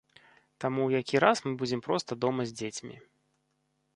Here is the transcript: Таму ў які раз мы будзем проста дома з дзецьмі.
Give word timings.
Таму 0.63 0.79
ў 0.85 0.89
які 1.01 1.19
раз 1.25 1.41
мы 1.47 1.51
будзем 1.59 1.83
проста 1.87 2.11
дома 2.25 2.41
з 2.53 2.57
дзецьмі. 2.61 2.95